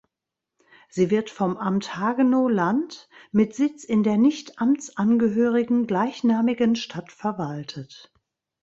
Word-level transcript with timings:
Sie 0.89 1.11
wird 1.11 1.29
vom 1.29 1.57
Amt 1.57 1.95
Hagenow-Land 1.95 3.07
mit 3.31 3.53
Sitz 3.53 3.83
in 3.83 4.01
der 4.01 4.17
nicht 4.17 4.57
amtsangehörigen, 4.59 5.85
gleichnamigen 5.85 6.75
Stadt 6.75 7.11
verwaltet. 7.11 8.11